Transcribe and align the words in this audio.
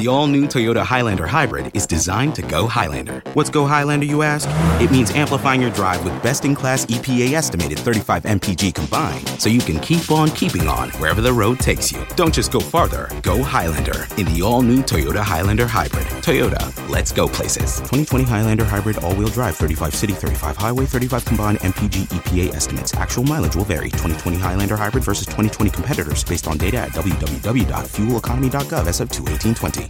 The 0.00 0.08
all 0.08 0.26
new 0.26 0.46
Toyota 0.46 0.82
Highlander 0.82 1.26
Hybrid 1.26 1.72
is 1.74 1.86
designed 1.86 2.34
to 2.36 2.40
go 2.40 2.66
Highlander. 2.66 3.22
What's 3.34 3.50
go 3.50 3.66
Highlander, 3.66 4.06
you 4.06 4.22
ask? 4.22 4.48
It 4.80 4.90
means 4.90 5.10
amplifying 5.10 5.60
your 5.60 5.70
drive 5.72 6.02
with 6.06 6.22
best 6.22 6.46
in 6.46 6.54
class 6.54 6.86
EPA 6.86 7.34
estimated 7.34 7.78
35 7.78 8.22
mpg 8.22 8.74
combined 8.74 9.28
so 9.38 9.50
you 9.50 9.60
can 9.60 9.78
keep 9.80 10.10
on 10.10 10.30
keeping 10.30 10.66
on 10.68 10.88
wherever 10.92 11.20
the 11.20 11.30
road 11.30 11.58
takes 11.58 11.92
you. 11.92 12.02
Don't 12.16 12.32
just 12.32 12.50
go 12.50 12.60
farther, 12.60 13.10
go 13.20 13.42
Highlander 13.42 14.06
in 14.16 14.24
the 14.32 14.40
all 14.42 14.62
new 14.62 14.78
Toyota 14.82 15.20
Highlander 15.20 15.66
Hybrid. 15.66 16.06
Toyota, 16.24 16.88
let's 16.88 17.12
go 17.12 17.28
places. 17.28 17.76
2020 17.80 18.24
Highlander 18.24 18.64
Hybrid 18.64 19.04
all 19.04 19.14
wheel 19.14 19.28
drive 19.28 19.54
35 19.56 19.94
city, 19.94 20.14
35 20.14 20.56
highway, 20.56 20.86
35 20.86 21.26
combined 21.26 21.58
mpg 21.58 22.06
EPA 22.08 22.54
estimates. 22.54 22.94
Actual 22.94 23.24
mileage 23.24 23.54
will 23.54 23.64
vary. 23.64 23.90
2020 23.90 24.38
Highlander 24.38 24.78
Hybrid 24.78 25.04
versus 25.04 25.26
2020 25.26 25.70
competitors 25.70 26.24
based 26.24 26.48
on 26.48 26.56
data 26.56 26.78
at 26.78 26.92
www.fueleconomy.gov 26.92 28.86
SF2 28.88 29.89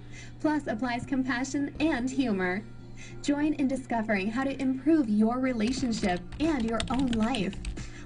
plus 0.39 0.67
applies 0.67 1.05
compassion 1.05 1.73
and 1.79 2.09
humor. 2.09 2.63
Join 3.21 3.53
in 3.53 3.67
discovering 3.67 4.29
how 4.29 4.43
to 4.43 4.59
improve 4.61 5.09
your 5.09 5.39
relationship 5.39 6.19
and 6.39 6.63
your 6.63 6.79
own 6.89 7.07
life. 7.11 7.55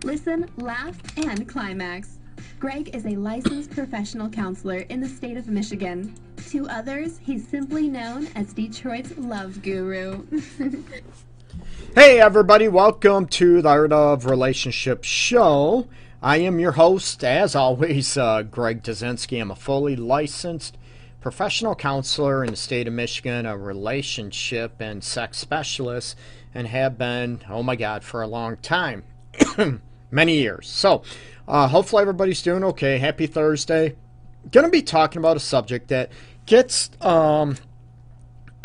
Listen, 0.04 0.50
laugh, 0.58 0.98
and 1.18 1.48
climax. 1.48 2.20
Greg 2.60 2.96
is 2.96 3.06
a 3.06 3.16
licensed 3.16 3.72
professional 3.72 4.30
counselor 4.30 4.80
in 4.90 5.00
the 5.00 5.08
state 5.08 5.38
of 5.38 5.48
Michigan. 5.48 6.14
To 6.50 6.68
others, 6.68 7.20
he's 7.22 7.48
simply 7.48 7.88
known 7.88 8.28
as 8.36 8.54
Detroit's 8.54 9.18
love 9.18 9.62
guru. 9.62 10.26
hey, 11.96 12.20
everybody, 12.20 12.68
welcome 12.68 13.28
to 13.28 13.62
the 13.62 13.70
Art 13.70 13.92
of 13.92 14.26
Relationship 14.26 15.04
show. 15.04 15.88
I 16.22 16.38
am 16.38 16.60
your 16.60 16.74
host, 16.74 17.24
as 17.24 17.56
always, 17.56 18.18
uh, 18.18 18.44
Greg 18.44 18.84
Dudzinski. 18.84 19.40
I'm 19.40 19.52
a 19.52 19.56
fully 19.56 19.96
licensed 19.96 20.78
professional 21.26 21.74
counselor 21.74 22.44
in 22.44 22.52
the 22.52 22.56
state 22.56 22.88
of 22.88 22.94
Michigan, 22.94 23.48
a 23.48 23.58
relationship 23.58 24.80
and 24.80 25.04
sex 25.04 25.40
specialist, 25.40 26.16
and 26.54 26.68
have 26.68 27.00
been, 27.00 27.42
oh 27.50 27.64
my 27.64 27.76
God, 27.76 28.04
for 28.04 28.22
a 28.22 28.28
long 28.28 28.56
time. 28.58 29.04
Many 30.12 30.38
years. 30.38 30.70
So, 30.70 31.02
uh, 31.48 31.68
hopefully 31.68 32.02
everybody's 32.02 32.44
doing 32.44 32.64
okay. 32.66 33.00
Happy 33.00 33.26
Thursday. 33.26 33.96
Going 34.52 34.68
to 34.68 34.70
be 34.70 34.84
talking 34.84 35.18
about 35.18 35.36
a 35.36 35.40
subject 35.40 35.88
that 35.88 36.12
gets, 36.46 36.92
um, 37.02 37.58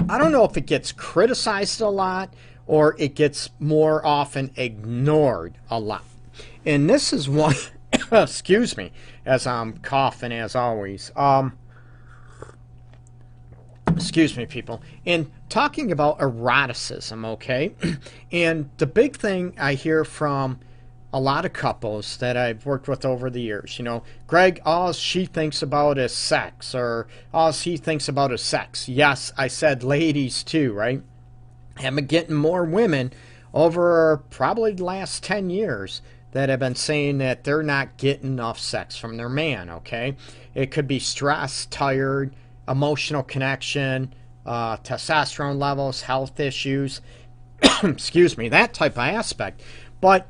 I 0.07 0.19
don't 0.19 0.31
know 0.31 0.45
if 0.45 0.55
it 0.59 0.67
gets 0.67 0.93
criticized 0.93 1.81
a 1.81 1.89
lot 1.89 2.35
or 2.67 2.95
it 2.99 3.15
gets 3.15 3.49
more 3.59 4.05
often 4.05 4.51
ignored 4.57 5.55
a 5.71 5.81
lot. 5.81 6.05
And 6.67 6.91
this 6.91 7.15
is 7.15 7.27
one, 7.27 7.55
excuse 8.13 8.77
me, 8.77 8.93
as 9.25 9.47
I'm 9.47 9.79
coughing 9.79 10.33
as 10.33 10.55
always. 10.55 11.11
Um, 11.17 11.57
excuse 13.97 14.37
me, 14.37 14.47
people, 14.47 14.81
in 15.05 15.31
talking 15.49 15.93
about 15.93 16.21
eroticism, 16.21 17.25
okay? 17.25 17.75
and 18.33 18.71
the 18.79 18.87
big 18.87 19.17
thing 19.17 19.55
I 19.59 19.75
hear 19.75 20.05
from 20.05 20.61
a 21.13 21.21
lot 21.21 21.45
of 21.45 21.53
couples 21.53 22.17
that 22.19 22.37
I've 22.37 22.65
worked 22.65 22.87
with 22.87 23.05
over 23.05 23.31
the 23.31 23.41
years, 23.41 23.79
you 23.79 23.85
know, 23.85 24.03
Greg, 24.27 24.61
all 24.65 24.93
she 24.93 25.27
thinks 25.27 25.61
about 25.63 25.99
is 25.99 26.15
sex, 26.15 26.75
or 26.75 27.09
all 27.35 27.53
he 27.53 27.77
thinks 27.77 28.09
about 28.09 28.33
is 28.33 28.43
sex. 28.43 28.89
Yes, 28.89 29.33
I 29.37 29.49
said 29.49 29.83
ladies 29.83 30.43
too, 30.43 30.73
right? 30.73 31.03
I'm 31.77 31.97
getting 31.97 32.37
more 32.37 32.65
women 32.65 33.13
over 33.53 34.23
probably 34.31 34.73
the 34.73 34.85
last 34.85 35.25
10 35.25 35.51
years 35.51 36.03
that 36.33 36.49
have 36.49 36.61
been 36.61 36.77
saying 36.77 37.19
that 37.19 37.43
they're 37.45 37.63
not 37.63 37.97
getting 37.97 38.33
enough 38.33 38.59
sex 38.59 38.97
from 38.97 39.17
their 39.17 39.29
man, 39.29 39.69
okay? 39.69 40.17
It 40.55 40.71
could 40.71 40.87
be 40.87 41.01
stress, 41.01 41.67
tired, 41.67 42.33
emotional 42.71 43.23
connection, 43.23 44.15
uh, 44.47 44.77
testosterone 44.79 45.59
levels, 45.59 46.03
health 46.03 46.39
issues, 46.41 47.01
excuse 47.83 48.39
me, 48.39 48.49
that 48.49 48.73
type 48.73 48.93
of 48.93 48.99
aspect. 48.99 49.63
But 50.01 50.29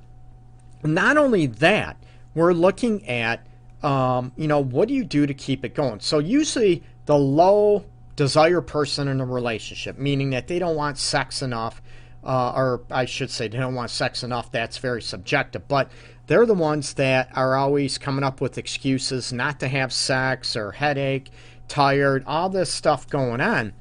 not 0.83 1.17
only 1.17 1.47
that, 1.47 1.97
we're 2.35 2.53
looking 2.53 3.07
at, 3.09 3.47
um, 3.83 4.33
you 4.37 4.49
know, 4.49 4.61
what 4.61 4.89
do 4.89 4.95
you 4.95 5.05
do 5.05 5.27
to 5.27 5.35
keep 5.35 5.65
it 5.65 5.75
going? 5.75 6.01
So 6.01 6.19
usually 6.19 6.83
the 7.07 7.17
low 7.17 7.85
desire 8.17 8.61
person 8.61 9.09
in 9.09 9.21
a 9.21 9.25
relationship, 9.25 9.99
meaning 9.99 10.31
that 10.31 10.49
they 10.49 10.59
don't 10.59 10.77
want 10.77 10.99
sex 10.99 11.43
enough, 11.43 11.83
uh, 12.25 12.53
or 12.55 12.83
I 12.91 13.05
should 13.05 13.31
say 13.31 13.49
they 13.49 13.59
don't 13.59 13.75
want 13.75 13.91
sex 13.91 14.23
enough, 14.23 14.53
that's 14.53 14.79
very 14.79 15.03
subjective, 15.03 15.67
but 15.69 15.91
they're 16.27 16.47
the 16.47 16.55
ones 16.55 16.95
that 16.95 17.31
are 17.35 17.57
always 17.57 17.99
coming 17.99 18.23
up 18.23 18.41
with 18.41 18.59
excuses 18.59 19.33
not 19.33 19.59
to 19.61 19.69
have 19.69 19.93
sex 19.93 20.55
or 20.55 20.73
headache 20.73 21.31
tired, 21.71 22.25
all 22.27 22.51
this 22.51 22.71
stuff 22.71 23.09
going 23.09 23.41
on. 23.41 23.73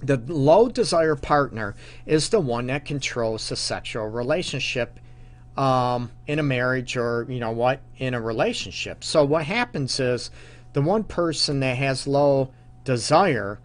The 0.00 0.16
low 0.28 0.68
desire 0.68 1.16
partner 1.16 1.74
is 2.06 2.28
the 2.28 2.40
one 2.40 2.68
that 2.68 2.84
controls 2.84 3.48
the 3.48 3.56
sexual 3.56 4.06
relationship 4.06 5.00
um, 5.56 6.12
in 6.28 6.38
a 6.38 6.42
marriage 6.44 6.96
or, 6.96 7.26
you 7.28 7.40
know 7.40 7.50
what, 7.50 7.80
in 7.98 8.14
a 8.14 8.20
relationship. 8.20 9.02
So 9.02 9.24
what 9.24 9.44
happens 9.44 9.98
is 9.98 10.30
the 10.72 10.82
one 10.82 11.02
person 11.02 11.58
that 11.60 11.76
has 11.76 12.06
low 12.06 12.52
desire, 12.84 13.58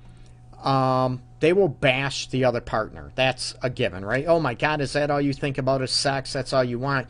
um, 0.64 1.22
they 1.40 1.54
will 1.54 1.70
bash 1.70 2.28
the 2.30 2.46
other 2.46 2.62
partner. 2.62 3.12
That's 3.14 3.54
a 3.62 3.70
given, 3.70 4.04
right? 4.04 4.26
Oh 4.28 4.40
my 4.40 4.56
God, 4.56 4.82
is 4.82 4.94
that 4.94 5.12
all 5.12 5.22
you 5.22 5.34
think 5.34 5.60
about 5.60 5.84
is 5.84 5.92
sex? 5.92 6.34
That's 6.34 6.54
all 6.54 6.64
you 6.64 6.80
want. 6.80 7.08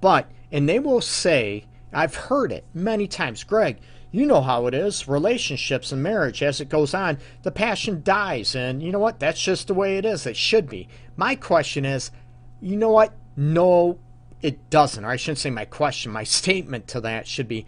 But, 0.00 0.30
and 0.52 0.68
they 0.68 0.78
will 0.78 1.00
say, 1.00 1.64
I've 1.92 2.14
heard 2.14 2.52
it 2.52 2.64
many 2.72 3.08
times, 3.08 3.42
Greg, 3.42 3.78
you 4.12 4.26
know 4.26 4.40
how 4.40 4.66
it 4.66 4.74
is. 4.74 5.06
Relationships 5.06 5.92
and 5.92 6.02
marriage 6.02 6.42
as 6.42 6.60
it 6.60 6.68
goes 6.68 6.94
on 6.94 7.18
the 7.42 7.50
passion 7.50 8.02
dies 8.02 8.54
and 8.54 8.82
you 8.82 8.92
know 8.92 8.98
what? 8.98 9.20
That's 9.20 9.40
just 9.40 9.68
the 9.68 9.74
way 9.74 9.98
it 9.98 10.04
is. 10.04 10.26
It 10.26 10.36
should 10.36 10.68
be. 10.68 10.88
My 11.16 11.34
question 11.34 11.84
is 11.84 12.10
you 12.60 12.76
know 12.76 12.90
what? 12.90 13.12
No 13.36 13.98
it 14.42 14.70
doesn't. 14.70 15.04
Or 15.04 15.10
i 15.10 15.16
shouldn't 15.16 15.38
say 15.38 15.50
my 15.50 15.64
question. 15.64 16.12
My 16.12 16.24
statement 16.40 16.88
to 16.88 17.00
that 17.02 17.26
should 17.26 17.48
be 17.48 17.66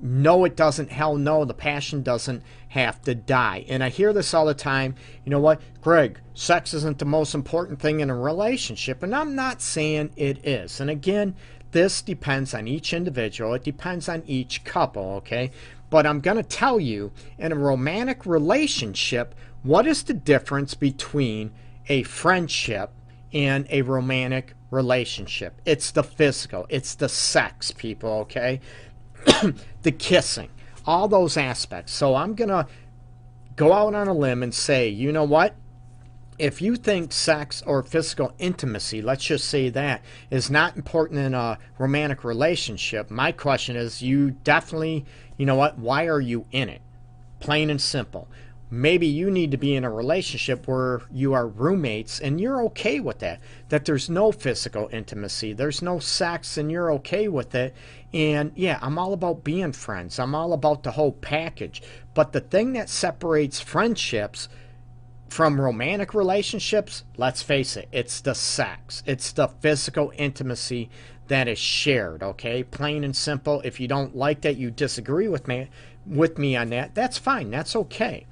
no 0.00 0.44
it 0.44 0.56
doesn't. 0.56 0.90
Hell 0.90 1.16
no 1.16 1.44
the 1.44 1.54
passion 1.54 2.02
doesn't 2.02 2.42
have 2.68 3.02
to 3.02 3.14
die. 3.14 3.64
And 3.68 3.84
i 3.84 3.90
hear 3.90 4.12
this 4.12 4.32
all 4.32 4.46
the 4.46 4.54
time. 4.54 4.94
You 5.24 5.30
know 5.30 5.40
what? 5.40 5.60
Greg 5.82 6.20
sex 6.34 6.72
isn't 6.72 6.98
the 6.98 7.04
most 7.04 7.34
important 7.34 7.80
thing 7.80 8.00
in 8.00 8.08
a 8.08 8.16
relationship 8.16 9.02
and 9.02 9.14
i'm 9.14 9.34
not 9.34 9.60
saying 9.60 10.10
it 10.16 10.46
is. 10.46 10.80
And 10.80 10.88
again 10.88 11.34
this 11.72 12.02
depends 12.02 12.52
on 12.52 12.68
each 12.68 12.92
individual. 12.92 13.54
It 13.54 13.64
depends 13.64 14.08
on 14.08 14.22
each 14.26 14.64
couple 14.64 15.02
okay 15.16 15.50
but 15.92 16.06
I'm 16.06 16.20
going 16.20 16.38
to 16.38 16.42
tell 16.42 16.80
you 16.80 17.12
in 17.36 17.52
a 17.52 17.54
romantic 17.54 18.24
relationship, 18.24 19.34
what 19.62 19.86
is 19.86 20.04
the 20.04 20.14
difference 20.14 20.72
between 20.72 21.52
a 21.86 22.02
friendship 22.04 22.92
and 23.30 23.66
a 23.68 23.82
romantic 23.82 24.54
relationship? 24.70 25.60
It's 25.66 25.90
the 25.90 26.02
physical, 26.02 26.64
it's 26.70 26.94
the 26.94 27.10
sex, 27.10 27.72
people, 27.72 28.08
okay? 28.20 28.62
the 29.82 29.92
kissing, 29.92 30.48
all 30.86 31.08
those 31.08 31.36
aspects. 31.36 31.92
So 31.92 32.14
I'm 32.14 32.34
going 32.36 32.48
to 32.48 32.66
go 33.56 33.74
out 33.74 33.94
on 33.94 34.08
a 34.08 34.14
limb 34.14 34.42
and 34.42 34.54
say, 34.54 34.88
you 34.88 35.12
know 35.12 35.24
what? 35.24 35.54
If 36.38 36.62
you 36.62 36.76
think 36.76 37.12
sex 37.12 37.62
or 37.66 37.82
physical 37.82 38.32
intimacy, 38.38 39.02
let's 39.02 39.24
just 39.24 39.48
say 39.48 39.68
that, 39.70 40.02
is 40.30 40.50
not 40.50 40.76
important 40.76 41.20
in 41.20 41.34
a 41.34 41.58
romantic 41.78 42.24
relationship, 42.24 43.10
my 43.10 43.32
question 43.32 43.76
is 43.76 44.02
you 44.02 44.30
definitely, 44.30 45.04
you 45.36 45.46
know 45.46 45.56
what, 45.56 45.78
why 45.78 46.06
are 46.06 46.20
you 46.20 46.46
in 46.50 46.68
it? 46.68 46.80
Plain 47.40 47.70
and 47.70 47.80
simple. 47.80 48.28
Maybe 48.70 49.06
you 49.06 49.30
need 49.30 49.50
to 49.50 49.58
be 49.58 49.76
in 49.76 49.84
a 49.84 49.90
relationship 49.90 50.66
where 50.66 51.02
you 51.12 51.34
are 51.34 51.46
roommates 51.46 52.20
and 52.20 52.40
you're 52.40 52.62
okay 52.64 53.00
with 53.00 53.18
that. 53.18 53.40
That 53.68 53.84
there's 53.84 54.08
no 54.08 54.32
physical 54.32 54.88
intimacy, 54.90 55.52
there's 55.52 55.82
no 55.82 55.98
sex, 55.98 56.56
and 56.56 56.72
you're 56.72 56.90
okay 56.92 57.28
with 57.28 57.54
it. 57.54 57.74
And 58.14 58.52
yeah, 58.54 58.78
I'm 58.80 58.98
all 58.98 59.12
about 59.12 59.44
being 59.44 59.72
friends, 59.72 60.18
I'm 60.18 60.34
all 60.34 60.54
about 60.54 60.84
the 60.84 60.92
whole 60.92 61.12
package. 61.12 61.82
But 62.14 62.32
the 62.32 62.40
thing 62.40 62.72
that 62.72 62.88
separates 62.88 63.60
friendships 63.60 64.48
from 65.32 65.58
romantic 65.58 66.12
relationships, 66.12 67.04
let's 67.16 67.40
face 67.40 67.74
it, 67.74 67.88
it's 67.90 68.20
the 68.20 68.34
sex, 68.34 69.02
it's 69.06 69.32
the 69.32 69.48
physical 69.48 70.12
intimacy 70.18 70.90
that 71.28 71.48
is 71.48 71.58
shared, 71.58 72.22
okay? 72.22 72.62
Plain 72.62 73.02
and 73.02 73.16
simple. 73.16 73.62
If 73.64 73.80
you 73.80 73.88
don't 73.88 74.14
like 74.14 74.42
that, 74.42 74.58
you 74.58 74.70
disagree 74.70 75.28
with 75.28 75.48
me, 75.48 75.70
with 76.06 76.36
me 76.36 76.54
on 76.54 76.68
that, 76.68 76.94
that's 76.94 77.16
fine. 77.16 77.50
That's 77.50 77.74
okay. 77.74 78.26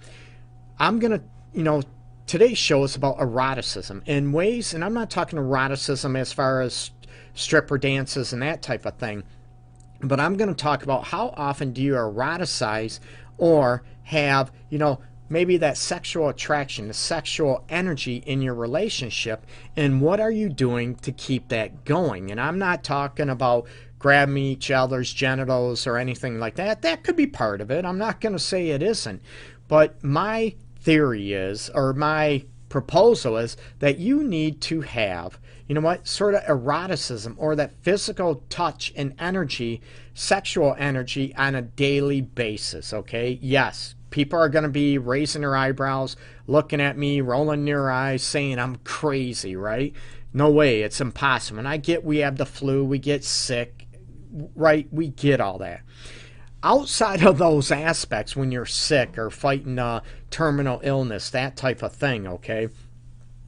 I'm 0.79 0.99
going 0.99 1.13
to, 1.13 1.23
you 1.55 1.63
know, 1.63 1.83
today's 2.27 2.59
show 2.59 2.85
is 2.85 2.97
about 2.97 3.19
eroticism 3.19 4.03
in 4.05 4.31
ways, 4.31 4.75
and 4.75 4.85
I'm 4.85 4.93
not 4.93 5.09
talking 5.09 5.39
eroticism 5.39 6.17
as 6.17 6.35
far 6.35 6.61
as 6.61 6.91
stripper 7.33 7.79
dances 7.79 8.35
and 8.35 8.43
that 8.43 8.61
type 8.61 8.85
of 8.85 8.99
thing, 8.99 9.23
but 10.03 10.21
I'm 10.21 10.37
going 10.37 10.55
to 10.55 10.63
talk 10.63 10.83
about 10.83 11.05
how 11.05 11.33
often 11.35 11.73
do 11.73 11.81
you 11.81 11.95
eroticize 11.95 13.01
or 13.39 13.85
have, 14.03 14.53
you 14.69 14.77
know, 14.77 15.01
maybe 15.31 15.57
that 15.57 15.79
sexual 15.79 16.29
attraction, 16.29 16.89
the 16.89 16.95
sexual 16.95 17.65
energy 17.71 18.17
in 18.27 18.43
your 18.43 18.55
relationship, 18.55 19.47
and 19.77 20.03
what 20.03 20.21
are 20.21 20.31
you 20.31 20.51
doing 20.51 20.97
to 20.97 21.13
keep 21.13 21.49
that 21.49 21.85
going? 21.87 22.31
And 22.31 22.41
I'm 22.41 22.59
not 22.59 22.85
talking 22.85 23.31
about 23.31 23.67
grabbing 23.99 24.39
each 24.39 24.71
other's 24.71 25.13
genitals 25.13 25.87
or 25.87 25.97
anything 25.97 26.41
like 26.41 26.57
that. 26.57 26.83
That 26.83 27.05
could 27.05 27.17
be 27.17 27.27
part 27.27 27.61
of 27.61 27.71
it. 27.71 27.85
I'm 27.85 27.99
not 27.99 28.21
going 28.21 28.33
to 28.33 28.39
say 28.39 28.69
it 28.71 28.83
isn't. 28.83 29.23
But 29.69 30.03
my 30.03 30.55
theory 30.81 31.33
is, 31.33 31.71
or 31.75 31.93
my 31.93 32.45
proposal 32.69 33.37
is, 33.37 33.57
that 33.79 33.99
you 33.99 34.25
need 34.25 34.61
to 34.63 34.81
have, 34.81 35.39
you 35.69 35.75
know 35.75 35.81
what, 35.83 36.09
sort 36.09 36.35
of 36.35 36.43
eroticism 36.49 37.37
or 37.39 37.55
that 37.57 37.75
physical 37.83 38.43
touch 38.49 38.93
and 38.97 39.15
energy, 39.19 39.83
sexual 40.15 40.75
energy 40.79 41.35
on 41.37 41.55
a 41.55 41.63
daily 41.63 42.23
basis, 42.23 42.93
okay? 42.93 43.39
Yes, 43.43 43.95
people 44.11 44.39
are 44.39 44.49
going 44.49 44.65
to 44.65 44.69
be 44.69 44.99
raising 44.99 45.43
their 45.43 45.57
eyebrows, 45.57 46.17
looking 46.47 46.81
at 46.81 46.99
me, 46.99 47.21
rolling 47.21 47.65
their 47.65 47.91
eyes, 47.91 48.23
saying 48.23 48.59
I'm 48.59 48.77
crazy, 48.77 49.57
right? 49.57 49.95
No 50.33 50.51
way, 50.51 50.83
it's 50.83 51.01
impossible. 51.01 51.59
And 51.59 51.69
I 51.69 51.77
get 51.77 52.05
we 52.05 52.19
have 52.19 52.37
the 52.37 52.47
flu, 52.47 52.85
we 52.85 52.99
get 52.99 53.25
sick, 53.25 53.87
right? 54.55 54.87
We 54.93 55.09
get 55.09 55.41
all 55.41 55.59
that. 55.59 55.83
Outside 56.63 57.25
of 57.25 57.39
those 57.39 57.71
aspects, 57.71 58.37
when 58.37 58.53
you're 58.53 58.67
sick 58.67 59.17
or 59.17 59.31
fighting 59.31 59.79
a 59.79 60.03
terminal 60.31 60.81
illness, 60.85 61.31
that 61.31 61.57
type 61.57 61.83
of 61.83 61.95
thing, 61.95 62.27
okay? 62.27 62.69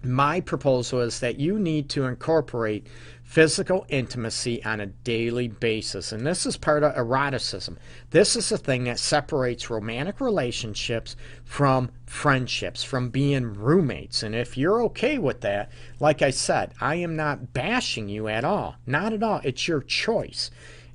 My 0.05 0.41
proposal 0.41 1.01
is 1.01 1.21
that 1.21 1.39
you 1.39 1.59
need 1.59 1.89
to 1.91 2.07
incorporate 2.07 2.89
physical 3.23 3.87
intimacy 3.89 4.63
on 4.65 4.81
a 4.81 4.87
daily 4.87 5.49
basis. 5.49 6.13
And 6.13 6.27
this 6.27 6.45
is 6.45 6.57
part 6.57 6.83
of 6.83 6.95
eroticism. 6.95 7.79
This 8.11 8.37
is 8.37 8.49
the 8.49 8.59
thing 8.59 8.85
that 8.85 8.99
separates 8.99 9.71
romantic 9.71 10.21
relationships 10.21 11.17
from 11.45 11.91
friendships, 12.05 12.83
from 12.83 13.11
being 13.11 13.55
roommates. 13.55 14.23
And 14.23 14.35
if 14.35 14.59
you're 14.59 14.83
okay 14.85 15.19
with 15.19 15.41
that, 15.43 15.71
like 16.01 16.21
I 16.21 16.31
said, 16.31 16.75
I 16.81 16.97
am 16.97 17.17
not 17.17 17.53
bashing 17.53 18.09
you 18.09 18.29
at 18.29 18.45
all. 18.45 18.77
Not 18.87 19.13
at 19.13 19.23
all. 19.23 19.41
It's 19.45 19.67
your 19.67 19.81
choice. 19.81 20.51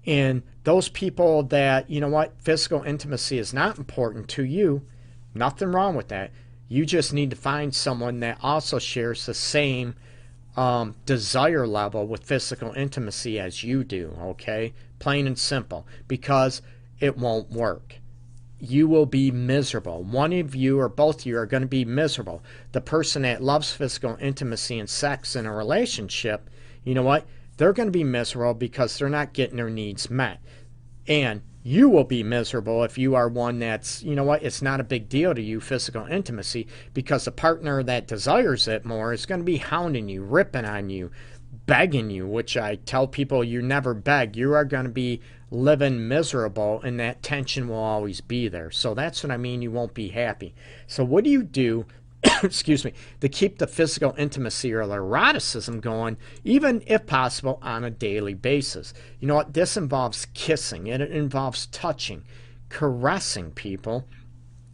And 0.05 0.43
those 0.63 0.89
people 0.89 1.43
that, 1.43 1.89
you 1.89 1.99
know 2.01 2.09
what, 2.09 2.41
physical 2.41 2.83
intimacy 2.83 3.39
is 3.39 3.53
not 3.53 3.77
important 3.77 4.27
to 4.29 4.43
you, 4.43 4.83
nothing 5.33 5.71
wrong 5.71 5.95
with 5.95 6.09
that. 6.09 6.31
You 6.67 6.85
just 6.85 7.13
need 7.13 7.29
to 7.29 7.35
find 7.35 7.73
someone 7.73 8.19
that 8.19 8.39
also 8.41 8.79
shares 8.79 9.25
the 9.25 9.33
same 9.33 9.95
um, 10.55 10.95
desire 11.05 11.67
level 11.67 12.07
with 12.07 12.23
physical 12.23 12.73
intimacy 12.73 13.39
as 13.39 13.63
you 13.63 13.83
do, 13.83 14.17
okay? 14.19 14.73
Plain 14.99 15.27
and 15.27 15.37
simple. 15.37 15.87
Because 16.07 16.61
it 16.99 17.17
won't 17.17 17.51
work. 17.51 17.95
You 18.59 18.87
will 18.87 19.05
be 19.05 19.29
miserable. 19.29 20.03
One 20.03 20.33
of 20.33 20.55
you 20.55 20.79
or 20.79 20.89
both 20.89 21.19
of 21.19 21.25
you 21.27 21.37
are 21.37 21.45
going 21.45 21.61
to 21.61 21.67
be 21.67 21.85
miserable. 21.85 22.43
The 22.71 22.81
person 22.81 23.21
that 23.21 23.43
loves 23.43 23.71
physical 23.71 24.17
intimacy 24.19 24.79
and 24.79 24.89
sex 24.89 25.35
in 25.35 25.45
a 25.45 25.53
relationship, 25.53 26.49
you 26.83 26.95
know 26.95 27.03
what? 27.03 27.27
They're 27.57 27.73
going 27.73 27.87
to 27.87 27.91
be 27.91 28.03
miserable 28.03 28.55
because 28.55 28.97
they're 28.97 29.09
not 29.09 29.33
getting 29.33 29.57
their 29.57 29.69
needs 29.69 30.09
met. 30.09 30.41
And 31.07 31.41
you 31.67 31.89
will 31.89 32.05
be 32.05 32.23
miserable 32.23 32.81
if 32.85 32.97
you 32.97 33.13
are 33.13 33.27
one 33.27 33.59
that's, 33.59 34.01
you 34.01 34.15
know 34.15 34.23
what, 34.23 34.41
it's 34.41 34.61
not 34.61 34.79
a 34.79 34.85
big 34.85 35.09
deal 35.09 35.35
to 35.35 35.41
you, 35.41 35.59
physical 35.59 36.05
intimacy, 36.05 36.65
because 36.93 37.25
the 37.25 37.31
partner 37.31 37.83
that 37.83 38.07
desires 38.07 38.69
it 38.69 38.85
more 38.85 39.11
is 39.11 39.25
going 39.25 39.41
to 39.41 39.45
be 39.45 39.57
hounding 39.57 40.07
you, 40.07 40.23
ripping 40.23 40.63
on 40.63 40.89
you, 40.89 41.11
begging 41.65 42.09
you, 42.09 42.25
which 42.25 42.55
I 42.55 42.75
tell 42.75 43.05
people 43.05 43.43
you 43.43 43.61
never 43.61 43.93
beg. 43.93 44.37
You 44.37 44.53
are 44.53 44.63
going 44.63 44.85
to 44.85 44.89
be 44.89 45.19
living 45.51 46.07
miserable, 46.07 46.79
and 46.83 46.97
that 47.01 47.21
tension 47.21 47.67
will 47.67 47.75
always 47.75 48.21
be 48.21 48.47
there. 48.47 48.71
So 48.71 48.93
that's 48.93 49.21
what 49.21 49.31
I 49.31 49.35
mean, 49.37 49.61
you 49.61 49.69
won't 49.69 49.93
be 49.93 50.07
happy. 50.07 50.55
So, 50.87 51.03
what 51.03 51.25
do 51.25 51.29
you 51.29 51.43
do 51.43 51.85
excuse 52.43 52.83
me, 52.83 52.93
to 53.21 53.29
keep 53.29 53.57
the 53.57 53.67
physical 53.67 54.13
intimacy 54.17 54.73
or 54.73 54.81
eroticism 54.81 55.79
going, 55.79 56.17
even 56.43 56.83
if 56.87 57.05
possible, 57.05 57.59
on 57.61 57.83
a 57.83 57.89
daily 57.89 58.33
basis. 58.33 58.93
You 59.19 59.27
know 59.27 59.35
what? 59.35 59.53
This 59.53 59.77
involves 59.77 60.27
kissing, 60.33 60.89
and 60.89 61.01
it 61.03 61.11
involves 61.11 61.67
touching, 61.67 62.23
caressing 62.69 63.51
people. 63.51 64.07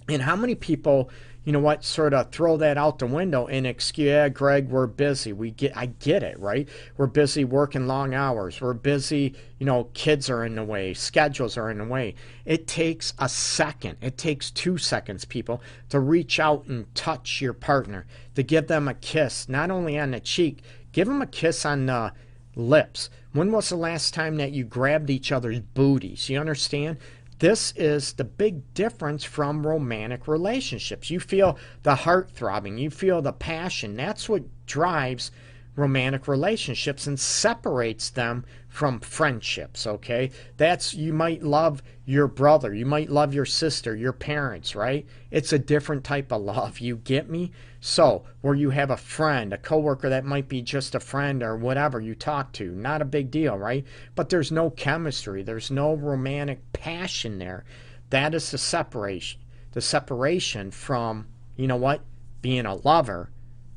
And 0.09 0.21
how 0.21 0.35
many 0.35 0.55
people 0.55 1.09
you 1.43 1.51
know 1.51 1.59
what, 1.59 1.83
sort 1.83 2.13
of 2.13 2.31
throw 2.31 2.57
that 2.57 2.77
out 2.77 2.99
the 2.99 3.05
window 3.05 3.47
and 3.47 3.67
excuse, 3.67 4.07
yeah, 4.07 4.29
Greg, 4.29 4.69
we're 4.69 4.87
busy. 4.87 5.33
We 5.33 5.51
get, 5.51 5.75
I 5.75 5.87
get 5.87 6.23
it, 6.23 6.39
right? 6.39 6.69
We're 6.95 7.07
busy 7.07 7.43
working 7.43 7.85
long 7.85 8.13
hours. 8.13 8.61
We're 8.61 8.73
busy, 8.73 9.35
you 9.59 9.65
know, 9.65 9.85
kids 9.93 10.29
are 10.29 10.45
in 10.45 10.55
the 10.55 10.63
way, 10.63 10.93
schedules 10.93 11.57
are 11.57 11.69
in 11.69 11.79
the 11.79 11.85
way. 11.85 12.15
It 12.45 12.67
takes 12.67 13.13
a 13.19 13.27
second, 13.27 13.97
it 14.01 14.17
takes 14.17 14.51
two 14.51 14.77
seconds, 14.77 15.25
people, 15.25 15.61
to 15.89 15.99
reach 15.99 16.39
out 16.39 16.65
and 16.67 16.93
touch 16.95 17.41
your 17.41 17.53
partner, 17.53 18.05
to 18.35 18.43
give 18.43 18.67
them 18.67 18.87
a 18.87 18.93
kiss, 18.93 19.49
not 19.49 19.69
only 19.69 19.99
on 19.99 20.11
the 20.11 20.19
cheek, 20.19 20.63
give 20.93 21.07
them 21.07 21.21
a 21.21 21.27
kiss 21.27 21.65
on 21.65 21.87
the 21.87 22.13
lips. 22.55 23.09
When 23.33 23.51
was 23.51 23.69
the 23.69 23.75
last 23.75 24.13
time 24.13 24.37
that 24.37 24.51
you 24.51 24.63
grabbed 24.63 25.09
each 25.09 25.31
other's 25.31 25.59
booties? 25.59 26.29
You 26.29 26.39
understand? 26.39 26.97
This 27.43 27.73
is 27.75 28.13
the 28.13 28.23
big 28.23 28.73
difference 28.73 29.25
from 29.25 29.67
romantic 29.67 30.29
relationships. 30.29 31.09
You 31.09 31.19
feel 31.19 31.57
the 31.81 31.93
heart 31.93 32.31
throbbing, 32.31 32.77
you 32.77 32.89
feel 32.89 33.21
the 33.21 33.33
passion. 33.33 33.97
That's 33.97 34.29
what 34.29 34.43
drives 34.65 35.29
romantic 35.75 36.27
relationships 36.27 37.07
and 37.07 37.19
separates 37.19 38.11
them 38.11 38.45
from 38.67 38.99
friendships, 38.99 39.87
okay? 39.87 40.29
That's 40.57 40.93
you 40.93 41.13
might 41.13 41.41
love 41.41 41.81
your 42.05 42.27
brother, 42.27 42.73
you 42.73 42.85
might 42.85 43.09
love 43.09 43.33
your 43.33 43.45
sister, 43.45 43.95
your 43.95 44.13
parents, 44.13 44.75
right? 44.75 45.05
It's 45.31 45.53
a 45.53 45.59
different 45.59 46.03
type 46.03 46.31
of 46.31 46.41
love. 46.41 46.79
You 46.79 46.97
get 46.97 47.29
me? 47.29 47.51
So, 47.79 48.23
where 48.41 48.55
you 48.55 48.69
have 48.69 48.91
a 48.91 48.97
friend, 48.97 49.51
a 49.51 49.57
coworker 49.57 50.09
that 50.09 50.25
might 50.25 50.47
be 50.47 50.61
just 50.61 50.95
a 50.95 50.99
friend 50.99 51.41
or 51.41 51.57
whatever 51.57 51.99
you 51.99 52.15
talk 52.15 52.51
to, 52.53 52.71
not 52.71 53.01
a 53.01 53.05
big 53.05 53.31
deal, 53.31 53.57
right? 53.57 53.85
But 54.15 54.29
there's 54.29 54.51
no 54.51 54.69
chemistry, 54.69 55.43
there's 55.43 55.71
no 55.71 55.93
romantic 55.93 56.61
passion 56.73 57.39
there. 57.39 57.65
That 58.09 58.35
is 58.35 58.51
the 58.51 58.57
separation. 58.57 59.39
The 59.71 59.81
separation 59.81 60.69
from, 60.69 61.27
you 61.55 61.67
know 61.67 61.77
what, 61.77 62.01
being 62.41 62.65
a 62.65 62.75
lover 62.75 63.31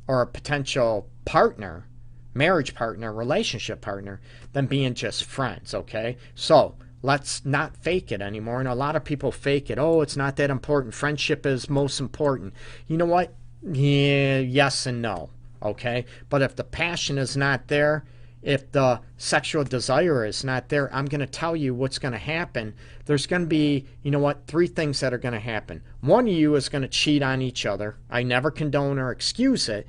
or 0.06 0.21
a 0.21 0.26
potential 0.26 1.09
partner 1.26 1.87
marriage 2.37 2.75
partner, 2.75 3.12
relationship 3.12 3.80
partner, 3.80 4.21
than 4.52 4.66
being 4.66 4.95
just 4.95 5.25
friends, 5.25 5.75
okay? 5.75 6.16
So 6.35 6.76
let's 7.02 7.45
not 7.45 7.76
fake 7.76 8.12
it 8.12 8.21
anymore. 8.21 8.61
And 8.61 8.68
a 8.68 8.75
lot 8.75 8.95
of 8.95 9.04
people 9.04 9.33
fake 9.33 9.71
it. 9.71 9.78
Oh, 9.78 10.02
it's 10.02 10.16
not 10.16 10.37
that 10.37 10.50
important. 10.50 10.95
Friendship 10.95 11.47
is 11.47 11.71
most 11.71 11.99
important. 11.99 12.54
You 12.87 12.99
know 12.99 13.06
what? 13.06 13.35
Yeah, 13.62 14.38
yes 14.38 14.87
and 14.87 15.02
no, 15.02 15.30
okay? 15.62 16.04
But 16.28 16.42
if 16.42 16.54
the 16.54 16.64
passion 16.64 17.18
is 17.18 17.37
not 17.37 17.68
there, 17.68 18.04
if 18.42 18.71
the 18.71 19.00
sexual 19.16 19.64
desire 19.64 20.25
is 20.25 20.45
not 20.45 20.68
there, 20.68 20.95
I'm 20.95 21.06
going 21.06 21.21
to 21.21 21.26
tell 21.26 21.56
you 21.56 21.75
what's 21.75 21.99
going 21.99 22.12
to 22.12 22.18
happen. 22.18 22.75
There's 23.06 23.26
going 23.26 23.42
to 23.42 23.49
be, 23.49 23.87
you 24.02 24.11
know 24.12 24.21
what, 24.21 24.47
three 24.47 24.68
things 24.68 25.00
that 25.00 25.12
are 25.12 25.18
going 25.18 25.35
to 25.35 25.40
happen. 25.40 25.83
One 26.00 26.28
of 26.28 26.35
you 26.35 26.54
is 26.54 26.68
going 26.68 26.83
to 26.83 26.88
cheat 26.88 27.23
on 27.23 27.42
each 27.42 27.66
other. 27.66 27.97
I 28.09 28.23
never 28.23 28.52
condone 28.52 29.00
or 29.00 29.11
excuse 29.11 29.68
it. 29.68 29.87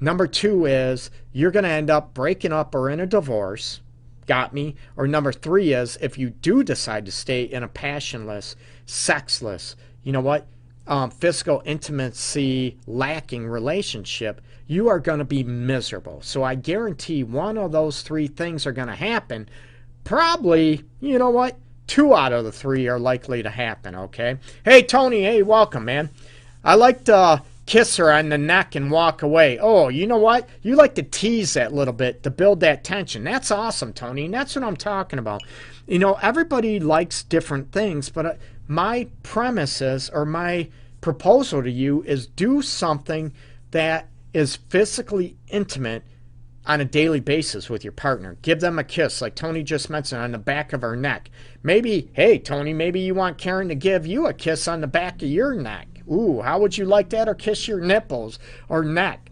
Number 0.00 0.26
two 0.26 0.66
is 0.66 1.10
you're 1.32 1.50
going 1.50 1.64
to 1.64 1.70
end 1.70 1.90
up 1.90 2.12
breaking 2.12 2.52
up 2.52 2.74
or 2.74 2.90
in 2.90 3.00
a 3.00 3.06
divorce. 3.06 3.80
Got 4.26 4.52
me? 4.52 4.74
Or 4.96 5.06
number 5.06 5.32
three 5.32 5.72
is 5.72 5.96
if 6.00 6.18
you 6.18 6.30
do 6.30 6.62
decide 6.62 7.06
to 7.06 7.12
stay 7.12 7.42
in 7.42 7.62
a 7.62 7.68
passionless, 7.68 8.56
sexless, 8.84 9.76
you 10.02 10.12
know 10.12 10.20
what? 10.20 10.46
Um, 10.86 11.10
physical 11.10 11.62
intimacy 11.64 12.76
lacking 12.86 13.46
relationship, 13.46 14.40
you 14.66 14.88
are 14.88 15.00
going 15.00 15.18
to 15.18 15.24
be 15.24 15.42
miserable. 15.42 16.20
So 16.22 16.42
I 16.42 16.54
guarantee 16.54 17.24
one 17.24 17.56
of 17.58 17.72
those 17.72 18.02
three 18.02 18.26
things 18.26 18.66
are 18.66 18.72
going 18.72 18.88
to 18.88 18.94
happen. 18.94 19.48
Probably, 20.04 20.84
you 21.00 21.18
know 21.18 21.30
what? 21.30 21.56
Two 21.86 22.14
out 22.14 22.32
of 22.32 22.44
the 22.44 22.52
three 22.52 22.88
are 22.88 22.98
likely 22.98 23.42
to 23.42 23.50
happen, 23.50 23.94
okay? 23.94 24.38
Hey, 24.64 24.82
Tony, 24.82 25.22
hey, 25.22 25.42
welcome, 25.42 25.84
man. 25.84 26.10
I 26.64 26.74
like 26.74 27.04
to 27.04 27.42
kiss 27.66 27.96
her 27.96 28.12
on 28.12 28.28
the 28.28 28.38
neck 28.38 28.74
and 28.74 28.90
walk 28.90 29.22
away. 29.22 29.58
Oh, 29.58 29.88
you 29.88 30.06
know 30.06 30.18
what? 30.18 30.48
You 30.62 30.76
like 30.76 30.94
to 30.94 31.02
tease 31.02 31.54
that 31.54 31.74
little 31.74 31.92
bit 31.92 32.22
to 32.22 32.30
build 32.30 32.60
that 32.60 32.84
tension. 32.84 33.24
That's 33.24 33.50
awesome, 33.50 33.92
Tony. 33.92 34.24
And 34.24 34.34
that's 34.34 34.54
what 34.54 34.64
I'm 34.64 34.76
talking 34.76 35.18
about. 35.18 35.42
You 35.86 35.98
know, 35.98 36.14
everybody 36.22 36.80
likes 36.80 37.22
different 37.24 37.72
things, 37.72 38.08
but 38.08 38.26
uh, 38.26 38.34
my 38.68 39.08
premises 39.22 40.10
or 40.10 40.24
my 40.24 40.68
proposal 41.00 41.62
to 41.62 41.70
you 41.70 42.02
is 42.04 42.26
do 42.26 42.62
something 42.62 43.32
that 43.72 44.08
is 44.32 44.56
physically 44.56 45.36
intimate 45.48 46.04
on 46.66 46.80
a 46.80 46.84
daily 46.84 47.20
basis 47.20 47.70
with 47.70 47.84
your 47.84 47.92
partner. 47.92 48.36
Give 48.42 48.60
them 48.60 48.78
a 48.78 48.84
kiss, 48.84 49.20
like 49.20 49.34
Tony 49.34 49.62
just 49.62 49.88
mentioned, 49.88 50.20
on 50.20 50.32
the 50.32 50.38
back 50.38 50.72
of 50.72 50.82
her 50.82 50.96
neck. 50.96 51.30
Maybe, 51.62 52.10
hey, 52.12 52.38
Tony, 52.38 52.72
maybe 52.72 53.00
you 53.00 53.14
want 53.14 53.38
Karen 53.38 53.68
to 53.68 53.74
give 53.74 54.06
you 54.06 54.26
a 54.26 54.34
kiss 54.34 54.66
on 54.66 54.80
the 54.80 54.86
back 54.88 55.22
of 55.22 55.28
your 55.28 55.54
neck. 55.54 55.95
Ooh, 56.10 56.40
how 56.42 56.58
would 56.60 56.76
you 56.78 56.84
like 56.84 57.10
that? 57.10 57.28
Or 57.28 57.34
kiss 57.34 57.68
your 57.68 57.80
nipples 57.80 58.38
or 58.68 58.84
neck. 58.84 59.30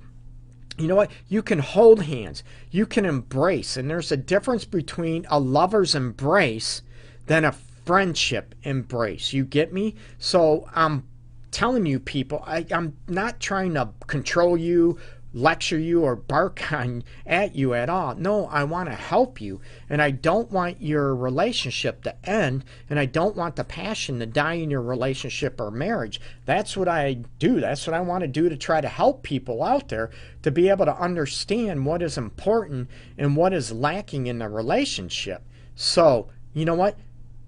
You 0.76 0.88
know 0.88 0.96
what? 0.96 1.10
You 1.28 1.42
can 1.42 1.60
hold 1.60 2.02
hands. 2.02 2.42
You 2.70 2.86
can 2.86 3.04
embrace. 3.04 3.76
And 3.76 3.88
there's 3.88 4.10
a 4.10 4.16
difference 4.16 4.64
between 4.64 5.26
a 5.30 5.38
lover's 5.38 5.94
embrace 5.94 6.82
than 7.26 7.44
a 7.44 7.52
friendship 7.52 8.54
embrace. 8.62 9.32
You 9.32 9.44
get 9.44 9.72
me? 9.72 9.94
So 10.18 10.68
I'm 10.74 11.04
telling 11.52 11.86
you, 11.86 12.00
people, 12.00 12.42
I, 12.44 12.66
I'm 12.72 12.96
not 13.06 13.38
trying 13.38 13.74
to 13.74 13.90
control 14.08 14.56
you 14.56 14.98
lecture 15.34 15.78
you 15.78 16.02
or 16.02 16.16
bark 16.16 16.72
on 16.72 17.04
at 17.26 17.54
you 17.54 17.74
at 17.74 17.90
all. 17.90 18.14
No, 18.14 18.46
I 18.46 18.64
want 18.64 18.88
to 18.88 18.94
help 18.94 19.40
you 19.40 19.60
and 19.90 20.00
I 20.00 20.12
don't 20.12 20.50
want 20.50 20.80
your 20.80 21.14
relationship 21.14 22.02
to 22.04 22.28
end 22.28 22.64
and 22.88 22.98
I 22.98 23.06
don't 23.06 23.36
want 23.36 23.56
the 23.56 23.64
passion 23.64 24.20
to 24.20 24.26
die 24.26 24.54
in 24.54 24.70
your 24.70 24.80
relationship 24.80 25.60
or 25.60 25.70
marriage. 25.70 26.20
That's 26.46 26.76
what 26.76 26.88
I 26.88 27.14
do. 27.38 27.60
That's 27.60 27.86
what 27.86 27.94
I 27.94 28.00
want 28.00 28.22
to 28.22 28.28
do 28.28 28.48
to 28.48 28.56
try 28.56 28.80
to 28.80 28.88
help 28.88 29.22
people 29.22 29.62
out 29.62 29.88
there 29.88 30.10
to 30.42 30.50
be 30.50 30.68
able 30.68 30.86
to 30.86 30.96
understand 30.96 31.84
what 31.84 32.00
is 32.00 32.16
important 32.16 32.88
and 33.18 33.36
what 33.36 33.52
is 33.52 33.72
lacking 33.72 34.28
in 34.28 34.38
the 34.38 34.48
relationship. 34.48 35.42
So, 35.74 36.28
you 36.52 36.64
know 36.64 36.74
what? 36.74 36.96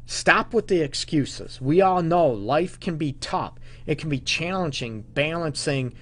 Stop 0.09 0.55
with 0.55 0.69
the 0.69 0.83
excuses. 0.83 1.61
We 1.61 1.81
all 1.81 2.01
know 2.01 2.29
life 2.29 2.79
can 2.79 2.97
be 2.97 3.15
tough. 3.15 3.55
It 3.87 3.99
can 3.99 4.09
be 4.09 4.21
challenging 4.21 5.03
balancing 5.03 5.95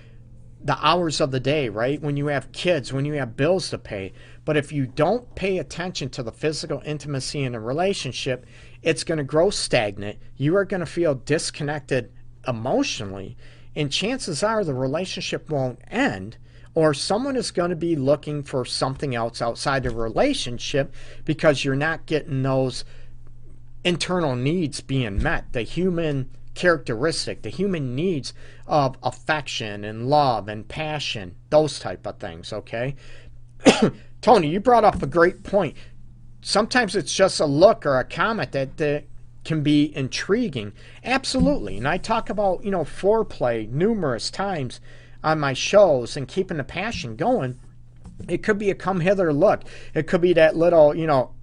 the 0.64 0.78
hours 0.84 1.20
of 1.20 1.30
the 1.30 1.40
day, 1.40 1.68
right? 1.68 2.00
When 2.00 2.16
you 2.16 2.28
have 2.28 2.50
kids, 2.52 2.90
when 2.90 3.04
you 3.04 3.12
have 3.14 3.36
bills 3.36 3.68
to 3.70 3.78
pay. 3.78 4.14
But 4.46 4.56
if 4.56 4.72
you 4.72 4.86
don't 4.86 5.34
pay 5.34 5.58
attention 5.58 6.08
to 6.10 6.22
the 6.22 6.32
physical 6.32 6.82
intimacy 6.86 7.44
in 7.44 7.54
a 7.54 7.60
relationship, 7.60 8.46
it's 8.82 9.04
going 9.04 9.18
to 9.18 9.24
grow 9.24 9.50
stagnant. 9.50 10.18
You 10.36 10.56
are 10.56 10.64
going 10.64 10.80
to 10.80 10.86
feel 10.86 11.14
disconnected 11.14 12.10
emotionally. 12.48 13.36
And 13.76 13.92
chances 13.92 14.42
are 14.42 14.64
the 14.64 14.74
relationship 14.74 15.50
won't 15.50 15.80
end, 15.90 16.38
or 16.74 16.94
someone 16.94 17.36
is 17.36 17.50
going 17.50 17.70
to 17.70 17.76
be 17.76 17.94
looking 17.94 18.42
for 18.42 18.64
something 18.64 19.14
else 19.14 19.42
outside 19.42 19.82
the 19.82 19.90
relationship 19.90 20.94
because 21.26 21.62
you're 21.62 21.74
not 21.74 22.06
getting 22.06 22.42
those 22.42 22.84
internal 23.84 24.34
needs 24.34 24.80
being 24.80 25.22
met. 25.22 25.52
The 25.52 25.62
human 25.62 26.30
characteristic, 26.54 27.42
the 27.42 27.50
human 27.50 27.94
needs 27.94 28.32
of 28.66 28.96
affection 29.02 29.84
and 29.84 30.08
love 30.08 30.48
and 30.48 30.66
passion, 30.68 31.34
those 31.50 31.78
type 31.78 32.06
of 32.06 32.18
things, 32.18 32.52
okay? 32.52 32.94
Tony, 34.20 34.48
you 34.48 34.60
brought 34.60 34.84
up 34.84 35.02
a 35.02 35.06
great 35.06 35.42
point. 35.42 35.76
Sometimes 36.40 36.94
it's 36.94 37.14
just 37.14 37.40
a 37.40 37.46
look 37.46 37.84
or 37.84 37.98
a 37.98 38.04
comment 38.04 38.52
that, 38.52 38.76
that 38.76 39.04
can 39.44 39.62
be 39.62 39.94
intriguing. 39.96 40.72
Absolutely. 41.02 41.76
And 41.76 41.86
I 41.86 41.98
talk 41.98 42.30
about, 42.30 42.64
you 42.64 42.70
know, 42.70 42.84
foreplay 42.84 43.68
numerous 43.68 44.30
times 44.30 44.80
on 45.22 45.40
my 45.40 45.52
shows 45.52 46.16
and 46.16 46.28
keeping 46.28 46.56
the 46.56 46.64
passion 46.64 47.16
going. 47.16 47.58
It 48.28 48.42
could 48.42 48.58
be 48.58 48.70
a 48.70 48.74
come 48.74 49.00
hither 49.00 49.32
look. 49.32 49.62
It 49.94 50.06
could 50.06 50.20
be 50.20 50.32
that 50.34 50.56
little, 50.56 50.94
you 50.94 51.06
know, 51.06 51.34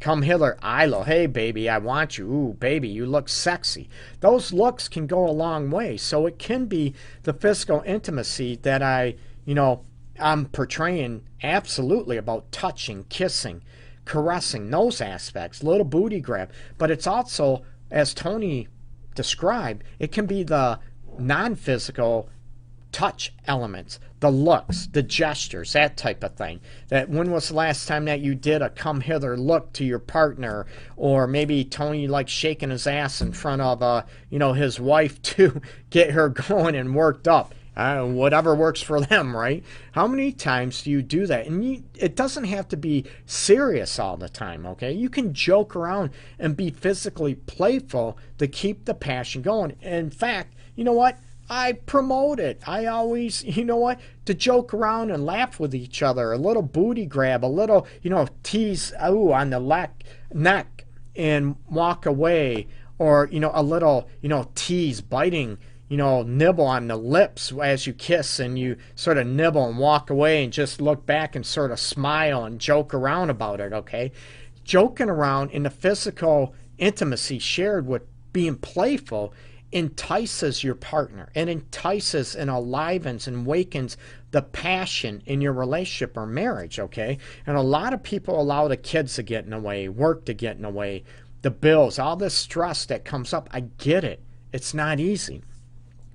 Come 0.00 0.22
hither, 0.22 0.58
Ilo. 0.62 1.02
Hey, 1.02 1.26
baby, 1.26 1.68
I 1.68 1.78
want 1.78 2.18
you. 2.18 2.30
Ooh, 2.30 2.54
baby, 2.54 2.88
you 2.88 3.06
look 3.06 3.28
sexy. 3.28 3.88
Those 4.20 4.52
looks 4.52 4.88
can 4.88 5.06
go 5.06 5.26
a 5.26 5.30
long 5.30 5.70
way. 5.70 5.96
So 5.96 6.26
it 6.26 6.38
can 6.38 6.66
be 6.66 6.94
the 7.22 7.32
physical 7.32 7.82
intimacy 7.86 8.56
that 8.56 8.82
I, 8.82 9.16
you 9.44 9.54
know, 9.54 9.84
I'm 10.18 10.46
portraying 10.46 11.22
absolutely 11.42 12.16
about 12.16 12.52
touching, 12.52 13.04
kissing, 13.08 13.62
caressing, 14.04 14.70
those 14.70 15.00
aspects, 15.00 15.62
little 15.62 15.84
booty 15.84 16.20
grab. 16.20 16.50
But 16.78 16.90
it's 16.90 17.06
also, 17.06 17.62
as 17.90 18.14
Tony 18.14 18.68
described, 19.14 19.84
it 19.98 20.12
can 20.12 20.26
be 20.26 20.42
the 20.42 20.78
non 21.18 21.54
physical 21.54 22.28
touch 22.94 23.32
elements, 23.48 23.98
the 24.20 24.30
looks, 24.30 24.86
the 24.86 25.02
gestures, 25.02 25.72
that 25.72 25.96
type 25.96 26.22
of 26.22 26.36
thing. 26.36 26.60
That 26.88 27.10
when 27.10 27.32
was 27.32 27.48
the 27.48 27.56
last 27.56 27.88
time 27.88 28.04
that 28.04 28.20
you 28.20 28.36
did 28.36 28.62
a 28.62 28.70
come 28.70 29.00
hither 29.00 29.36
look 29.36 29.72
to 29.72 29.84
your 29.84 29.98
partner, 29.98 30.64
or 30.96 31.26
maybe 31.26 31.64
Tony 31.64 32.06
like 32.06 32.28
shaking 32.28 32.70
his 32.70 32.86
ass 32.86 33.20
in 33.20 33.32
front 33.32 33.60
of 33.60 33.82
uh, 33.82 34.04
you 34.30 34.38
know, 34.38 34.52
his 34.52 34.78
wife 34.78 35.20
to 35.34 35.60
get 35.90 36.12
her 36.12 36.28
going 36.28 36.76
and 36.76 36.94
worked 36.94 37.26
up. 37.26 37.52
Uh, 37.76 38.04
whatever 38.04 38.54
works 38.54 38.80
for 38.80 39.00
them, 39.00 39.36
right? 39.36 39.64
How 39.90 40.06
many 40.06 40.30
times 40.30 40.82
do 40.82 40.92
you 40.92 41.02
do 41.02 41.26
that? 41.26 41.48
And 41.48 41.64
you, 41.64 41.82
it 41.96 42.14
doesn't 42.14 42.44
have 42.44 42.68
to 42.68 42.76
be 42.76 43.04
serious 43.26 43.98
all 43.98 44.16
the 44.16 44.28
time, 44.28 44.64
okay? 44.66 44.92
You 44.92 45.08
can 45.08 45.34
joke 45.34 45.74
around 45.74 46.10
and 46.38 46.56
be 46.56 46.70
physically 46.70 47.34
playful 47.34 48.16
to 48.38 48.46
keep 48.46 48.84
the 48.84 48.94
passion 48.94 49.42
going. 49.42 49.74
In 49.82 50.10
fact, 50.10 50.54
you 50.76 50.84
know 50.84 50.92
what? 50.92 51.18
I 51.48 51.72
promote 51.72 52.40
it. 52.40 52.62
I 52.66 52.86
always, 52.86 53.44
you 53.56 53.64
know 53.64 53.76
what, 53.76 54.00
to 54.26 54.34
joke 54.34 54.72
around 54.72 55.10
and 55.10 55.24
laugh 55.24 55.60
with 55.60 55.74
each 55.74 56.02
other, 56.02 56.32
a 56.32 56.38
little 56.38 56.62
booty 56.62 57.06
grab, 57.06 57.44
a 57.44 57.46
little, 57.46 57.86
you 58.02 58.10
know, 58.10 58.28
tease 58.42 58.92
ooh, 59.06 59.32
on 59.32 59.50
the 59.50 59.58
neck, 59.58 60.04
neck 60.32 60.84
and 61.16 61.56
walk 61.70 62.06
away, 62.06 62.66
or, 62.98 63.28
you 63.30 63.40
know, 63.40 63.52
a 63.54 63.62
little, 63.62 64.08
you 64.20 64.28
know, 64.28 64.50
tease, 64.54 65.00
biting, 65.00 65.58
you 65.88 65.96
know, 65.96 66.22
nibble 66.22 66.64
on 66.64 66.88
the 66.88 66.96
lips 66.96 67.52
as 67.62 67.86
you 67.86 67.92
kiss 67.92 68.40
and 68.40 68.58
you 68.58 68.76
sort 68.94 69.18
of 69.18 69.26
nibble 69.26 69.68
and 69.68 69.78
walk 69.78 70.10
away 70.10 70.42
and 70.42 70.52
just 70.52 70.80
look 70.80 71.04
back 71.06 71.36
and 71.36 71.44
sort 71.44 71.70
of 71.70 71.78
smile 71.78 72.44
and 72.44 72.58
joke 72.58 72.94
around 72.94 73.30
about 73.30 73.60
it, 73.60 73.72
okay? 73.72 74.10
Joking 74.64 75.10
around 75.10 75.50
in 75.50 75.64
the 75.64 75.70
physical 75.70 76.54
intimacy 76.78 77.38
shared 77.38 77.86
with 77.86 78.02
being 78.32 78.56
playful 78.56 79.32
entices 79.74 80.62
your 80.62 80.76
partner 80.76 81.28
and 81.34 81.50
entices 81.50 82.36
and 82.36 82.48
alivens 82.48 83.26
and 83.26 83.44
wakens 83.44 83.96
the 84.30 84.40
passion 84.40 85.20
in 85.26 85.40
your 85.40 85.52
relationship 85.52 86.16
or 86.16 86.26
marriage, 86.26 86.78
okay? 86.78 87.18
And 87.44 87.56
a 87.56 87.62
lot 87.62 87.92
of 87.92 88.02
people 88.02 88.40
allow 88.40 88.68
the 88.68 88.76
kids 88.76 89.16
to 89.16 89.24
get 89.24 89.44
in 89.44 89.50
the 89.50 89.58
way, 89.58 89.88
work 89.88 90.24
to 90.26 90.32
get 90.32 90.56
in 90.56 90.62
the 90.62 90.70
way, 90.70 91.02
the 91.42 91.50
bills, 91.50 91.98
all 91.98 92.16
this 92.16 92.34
stress 92.34 92.86
that 92.86 93.04
comes 93.04 93.34
up. 93.34 93.50
I 93.52 93.60
get 93.78 94.04
it. 94.04 94.22
It's 94.52 94.74
not 94.74 95.00
easy. 95.00 95.42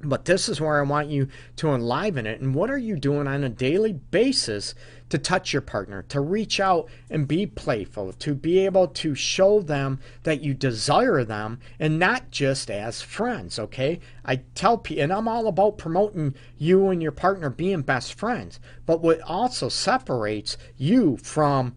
But 0.01 0.23
this 0.23 0.47
is 0.47 0.61
where 0.61 0.79
I 0.79 0.83
want 0.83 1.09
you 1.09 1.27
to 1.57 1.73
enliven 1.73 2.25
it. 2.25 2.39
And 2.39 2.55
what 2.55 2.71
are 2.71 2.77
you 2.77 2.95
doing 2.95 3.27
on 3.27 3.43
a 3.43 3.49
daily 3.49 3.91
basis 3.91 4.73
to 5.09 5.17
touch 5.17 5.53
your 5.53 5.61
partner, 5.61 6.03
to 6.03 6.21
reach 6.21 6.59
out 6.59 6.87
and 7.09 7.27
be 7.27 7.45
playful, 7.45 8.13
to 8.13 8.33
be 8.33 8.59
able 8.59 8.87
to 8.87 9.15
show 9.15 9.61
them 9.61 9.99
that 10.23 10.41
you 10.41 10.53
desire 10.53 11.23
them 11.23 11.59
and 11.79 11.99
not 11.99 12.31
just 12.31 12.69
as 12.69 13.01
friends, 13.01 13.59
okay? 13.59 13.99
I 14.23 14.37
tell 14.55 14.77
people, 14.77 15.03
and 15.03 15.11
I'm 15.11 15.27
all 15.27 15.47
about 15.47 15.77
promoting 15.77 16.35
you 16.57 16.89
and 16.89 17.01
your 17.01 17.11
partner 17.11 17.49
being 17.49 17.81
best 17.81 18.13
friends. 18.13 18.59
But 18.85 19.01
what 19.01 19.21
also 19.21 19.69
separates 19.69 20.57
you 20.77 21.17
from 21.17 21.75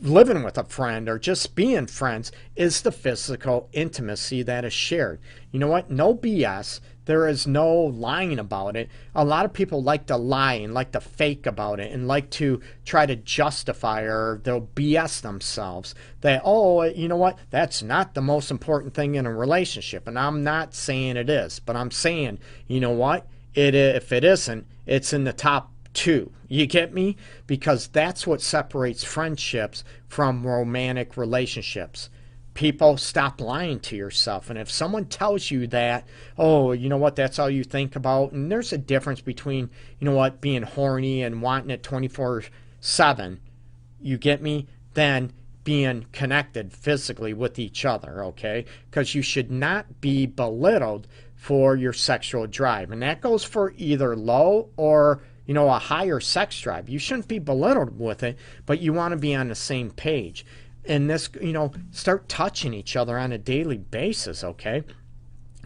living 0.00 0.42
with 0.42 0.58
a 0.58 0.64
friend 0.64 1.08
or 1.08 1.18
just 1.18 1.54
being 1.54 1.86
friends 1.86 2.32
is 2.56 2.82
the 2.82 2.92
physical 2.92 3.68
intimacy 3.72 4.42
that 4.42 4.64
is 4.64 4.72
shared. 4.72 5.20
You 5.50 5.58
know 5.58 5.68
what? 5.68 5.90
No 5.90 6.14
BS. 6.14 6.80
There 7.04 7.26
is 7.26 7.46
no 7.46 7.72
lying 7.72 8.38
about 8.38 8.76
it. 8.76 8.88
A 9.14 9.24
lot 9.24 9.44
of 9.44 9.52
people 9.52 9.82
like 9.82 10.06
to 10.06 10.16
lie 10.16 10.54
and 10.54 10.72
like 10.72 10.92
to 10.92 11.00
fake 11.00 11.46
about 11.46 11.80
it 11.80 11.90
and 11.92 12.06
like 12.06 12.30
to 12.30 12.60
try 12.84 13.06
to 13.06 13.16
justify 13.16 14.02
or 14.02 14.40
they'll 14.44 14.68
BS 14.74 15.20
themselves 15.20 15.94
that, 16.20 16.42
oh, 16.44 16.82
you 16.84 17.08
know 17.08 17.16
what? 17.16 17.38
That's 17.50 17.82
not 17.82 18.14
the 18.14 18.22
most 18.22 18.50
important 18.50 18.94
thing 18.94 19.16
in 19.16 19.26
a 19.26 19.34
relationship. 19.34 20.06
And 20.06 20.18
I'm 20.18 20.44
not 20.44 20.74
saying 20.74 21.16
it 21.16 21.28
is, 21.28 21.58
but 21.58 21.76
I'm 21.76 21.90
saying, 21.90 22.38
you 22.68 22.78
know 22.80 22.90
what? 22.90 23.26
It, 23.54 23.74
if 23.74 24.12
it 24.12 24.24
isn't, 24.24 24.66
it's 24.86 25.12
in 25.12 25.24
the 25.24 25.32
top 25.32 25.72
two. 25.94 26.32
You 26.48 26.66
get 26.66 26.94
me? 26.94 27.16
Because 27.46 27.88
that's 27.88 28.26
what 28.26 28.40
separates 28.40 29.04
friendships 29.04 29.84
from 30.06 30.46
romantic 30.46 31.16
relationships 31.16 32.10
people 32.54 32.96
stop 32.96 33.40
lying 33.40 33.80
to 33.80 33.96
yourself. 33.96 34.50
And 34.50 34.58
if 34.58 34.70
someone 34.70 35.06
tells 35.06 35.50
you 35.50 35.66
that, 35.68 36.06
oh, 36.36 36.72
you 36.72 36.88
know 36.88 36.96
what, 36.96 37.16
that's 37.16 37.38
all 37.38 37.48
you 37.48 37.64
think 37.64 37.96
about, 37.96 38.32
and 38.32 38.50
there's 38.50 38.72
a 38.72 38.78
difference 38.78 39.20
between, 39.20 39.70
you 39.98 40.04
know 40.04 40.14
what, 40.14 40.40
being 40.40 40.62
horny 40.62 41.22
and 41.22 41.42
wanting 41.42 41.70
it 41.70 41.82
24 41.82 42.44
7, 42.80 43.40
you 44.00 44.18
get 44.18 44.42
me, 44.42 44.66
then 44.94 45.32
being 45.64 46.04
connected 46.12 46.72
physically 46.72 47.32
with 47.32 47.58
each 47.58 47.84
other, 47.84 48.24
okay? 48.24 48.64
Because 48.90 49.14
you 49.14 49.22
should 49.22 49.50
not 49.50 50.00
be 50.00 50.26
belittled 50.26 51.06
for 51.36 51.76
your 51.76 51.92
sexual 51.92 52.46
drive. 52.46 52.90
And 52.90 53.02
that 53.02 53.20
goes 53.20 53.44
for 53.44 53.72
either 53.76 54.16
low 54.16 54.70
or 54.76 55.22
you 55.46 55.54
know, 55.54 55.68
a 55.68 55.78
higher 55.78 56.20
sex 56.20 56.60
drive. 56.60 56.88
You 56.88 56.98
shouldn't 56.98 57.28
be 57.28 57.38
belittled 57.38 57.98
with 57.98 58.22
it, 58.22 58.38
but 58.64 58.80
you 58.80 58.92
want 58.92 59.12
to 59.12 59.18
be 59.18 59.34
on 59.34 59.48
the 59.48 59.54
same 59.54 59.90
page 59.90 60.46
and 60.84 61.08
this 61.08 61.28
you 61.40 61.52
know 61.52 61.72
start 61.90 62.28
touching 62.28 62.74
each 62.74 62.96
other 62.96 63.18
on 63.18 63.32
a 63.32 63.38
daily 63.38 63.78
basis 63.78 64.42
okay 64.42 64.82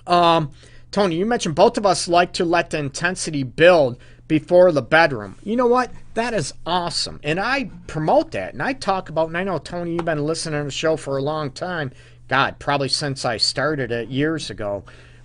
um 0.07 0.51
tony 0.91 1.17
you 1.17 1.27
mentioned 1.27 1.55
both 1.55 1.77
of 1.79 1.87
us 1.87 2.09
like 2.09 2.33
to 2.33 2.45
let 2.45 2.71
the 2.71 2.79
intensity 2.79 3.43
build 3.43 3.99
before 4.29 4.73
the 4.73 4.83
bedroom. 4.83 5.37
You 5.43 5.57
know 5.57 5.67
what? 5.67 5.91
That 6.15 6.35
is 6.35 6.53
awesome. 6.65 7.21
And 7.23 7.39
I 7.39 7.71
promote 7.87 8.33
that. 8.33 8.53
And 8.53 8.63
I 8.63 8.73
talk 8.73 9.09
about, 9.09 9.29
and 9.29 9.37
I 9.37 9.45
know, 9.45 9.59
Tony, 9.59 9.93
you've 9.93 10.05
been 10.05 10.25
listening 10.25 10.61
to 10.61 10.65
the 10.65 10.71
show 10.71 10.97
for 10.97 11.17
a 11.17 11.23
long 11.23 11.51
time. 11.51 11.93
God, 12.29 12.59
probably 12.59 12.89
since 12.89 13.25
I 13.25 13.37
started 13.37 13.93
it 13.93 14.09
years 14.09 14.51
ago. 14.51 14.85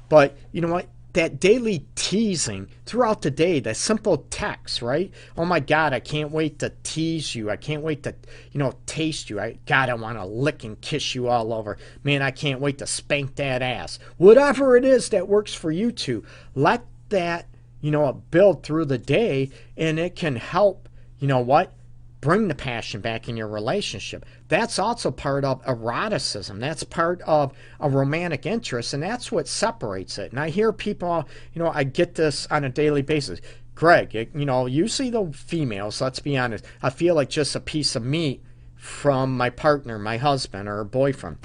But 0.10 0.38
you 0.51 0.62
know 0.62 0.71
what? 0.71 0.88
That 1.13 1.39
daily 1.39 1.86
teasing 1.96 2.70
throughout 2.86 3.22
the 3.22 3.32
day, 3.32 3.60
that 3.60 3.75
simple 3.75 4.25
text, 4.30 4.82
right? 4.82 5.12
Oh 5.38 5.46
my 5.46 5.60
God, 5.60 5.94
I 5.94 6.00
can't 6.00 6.32
wait 6.32 6.60
to 6.60 6.72
tease 6.84 7.36
you. 7.36 7.50
I 7.50 7.58
can't 7.58 7.84
wait 7.84 8.03
to, 8.03 8.15
you 8.51 8.60
know, 8.60 8.74
taste 8.86 9.30
you. 9.30 9.39
I 9.39 9.58
God, 9.65 9.89
I 9.89 9.94
want 9.96 10.18
to 10.18 10.25
lick 10.25 10.63
and 10.63 10.80
kiss 10.80 11.13
you 11.13 11.27
all 11.27 11.53
over. 11.53 11.77
Man, 12.03 12.22
I 12.22 12.32
can't 12.32 12.62
wait 12.62 12.77
to 12.77 12.88
spank 12.88 13.36
that 13.36 13.62
ass. 13.62 14.00
Whatever 14.18 14.77
it 14.77 14.86
is 14.86 15.10
that 15.10 15.27
works 15.27 15.53
for 15.53 15.72
you 15.72 15.91
two, 15.91 16.24
let 16.56 16.86
that, 17.10 17.48
you 17.82 17.91
know, 17.91 18.12
build 18.32 18.63
through 18.63 18.86
the 18.86 18.98
day 18.98 19.50
and 19.75 20.00
it 20.00 20.15
can 20.15 20.36
help, 20.38 20.88
you 21.20 21.27
know 21.27 21.39
what? 21.39 21.74
Bring 22.21 22.47
the 22.47 22.55
passion 22.55 23.01
back 23.01 23.27
in 23.27 23.35
your 23.35 23.47
relationship. 23.47 24.25
That's 24.47 24.77
also 24.79 25.11
part 25.11 25.43
of 25.43 25.63
eroticism. 25.65 26.59
That's 26.59 26.83
part 26.83 27.21
of 27.23 27.51
a 27.79 27.89
romantic 27.89 28.45
interest, 28.45 28.93
and 28.93 29.01
that's 29.01 29.31
what 29.31 29.47
separates 29.47 30.17
it. 30.19 30.31
And 30.31 30.39
I 30.39 30.49
hear 30.49 30.71
people, 30.71 31.27
you 31.53 31.61
know, 31.61 31.71
I 31.73 31.83
get 31.83 32.15
this 32.15 32.47
on 32.51 32.63
a 32.63 32.69
daily 32.69 33.01
basis. 33.01 33.41
Greg, 33.73 34.29
you 34.35 34.45
know, 34.45 34.67
usually 34.67 35.09
the 35.09 35.31
females, 35.33 35.99
let's 35.99 36.19
be 36.19 36.37
honest, 36.37 36.63
I 36.83 36.91
feel 36.91 37.15
like 37.15 37.29
just 37.29 37.55
a 37.55 37.59
piece 37.59 37.95
of 37.95 38.05
meat 38.05 38.43
from 38.75 39.35
my 39.35 39.49
partner, 39.49 39.97
my 39.97 40.17
husband, 40.17 40.69
or 40.69 40.83
boyfriend. 40.83 41.37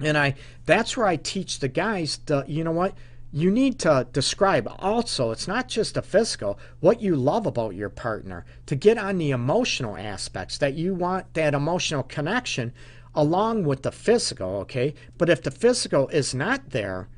And 0.00 0.18
I 0.18 0.34
that's 0.66 0.96
where 0.96 1.06
I 1.06 1.16
teach 1.16 1.60
the 1.60 1.68
guys 1.68 2.18
to, 2.26 2.44
you 2.48 2.64
know 2.64 2.72
what? 2.72 2.94
You 3.32 3.50
need 3.50 3.78
to 3.78 4.06
describe 4.12 4.68
also 4.80 5.30
it's 5.30 5.46
not 5.46 5.68
just 5.68 5.94
the 5.94 6.02
physical 6.02 6.58
what 6.80 7.00
you 7.00 7.14
love 7.14 7.46
about 7.46 7.74
your 7.74 7.88
partner 7.88 8.44
to 8.66 8.74
get 8.74 8.98
on 8.98 9.18
the 9.18 9.30
emotional 9.30 9.96
aspects 9.96 10.58
that 10.58 10.74
you 10.74 10.94
want 10.94 11.32
that 11.34 11.54
emotional 11.54 12.02
connection 12.02 12.72
along 13.14 13.64
with 13.64 13.82
the 13.82 13.92
physical 13.92 14.56
okay? 14.56 14.94
But 15.16 15.28
if 15.28 15.42
the 15.42 15.50
physical 15.50 16.08
is 16.08 16.34
not 16.34 16.70
there 16.70 17.08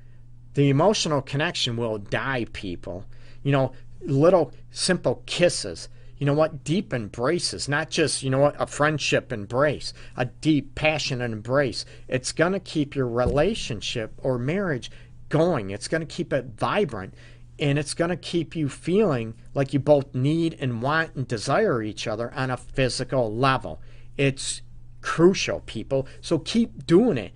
the 0.54 0.69
emotional 0.69 1.23
connection 1.23 1.76
will 1.78 1.97
die 1.97 2.47
people. 2.52 3.07
You 3.42 3.52
know 3.52 3.73
little 4.02 4.52
simple 4.71 5.23
kisses 5.25 5.88
you 6.19 6.26
know 6.26 6.35
what? 6.35 6.62
Deep 6.62 6.92
embraces 6.92 7.69
not 7.71 7.88
just 7.88 8.23
you 8.23 8.28
know 8.28 8.38
what? 8.38 8.54
A 8.61 8.66
friendship 8.66 9.33
embrace 9.33 9.95
a 10.14 10.26
deep 10.26 10.75
passionate 10.75 11.33
embrace. 11.33 11.87
It's 12.07 12.33
going 12.33 12.52
to 12.52 12.61
keep 12.61 12.95
your 12.95 13.09
relationship 13.09 14.12
or 14.19 14.38
marriage 14.38 14.90
going. 15.33 15.71
It's 15.71 15.89
going 15.89 16.03
to 16.03 16.07
keep 16.07 16.31
it 16.31 16.45
vibrant 16.59 17.15
and 17.59 17.79
it's 17.79 17.95
going 17.95 18.11
to 18.11 18.17
keep 18.17 18.55
you 18.55 18.69
feeling 18.69 19.35
like 19.55 19.73
you 19.73 19.79
both 19.79 20.15
need 20.15 20.59
and 20.61 20.83
want 20.83 21.15
and 21.15 21.27
desire 21.27 21.83
each 21.83 22.07
other 22.07 22.33
on 22.35 22.51
a 22.51 22.57
physical 22.59 23.35
level. 23.35 23.81
It's 24.19 24.61
crucial, 25.01 25.61
people. 25.61 26.07
So 26.21 26.39
keep 26.39 26.87
doing 26.87 27.17
it. 27.17 27.33